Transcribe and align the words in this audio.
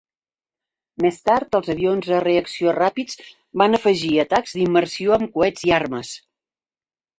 Més 1.05 1.19
tard, 1.29 1.57
els 1.59 1.69
avions 1.73 2.07
a 2.21 2.21
reacció 2.23 2.73
ràpids 2.79 3.21
van 3.65 3.79
afegir 3.81 4.11
atacs 4.27 4.57
d'immersió 4.61 5.17
amb 5.21 5.33
coets 5.39 5.71
i 5.71 5.77
armes. 5.83 6.19